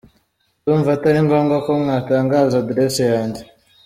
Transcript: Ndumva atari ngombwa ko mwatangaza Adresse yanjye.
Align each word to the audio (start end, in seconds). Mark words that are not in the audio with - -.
Ndumva 0.61 0.89
atari 0.97 1.19
ngombwa 1.25 1.55
ko 1.65 1.69
mwatangaza 1.81 2.55
Adresse 2.63 3.01
yanjye. 3.13 3.41